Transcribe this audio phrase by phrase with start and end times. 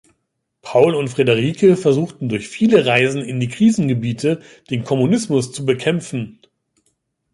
[0.63, 6.39] Paul und Friederike versuchten durch viele Reisen in die Krisengebiete den Kommunismus zu bekämpfen.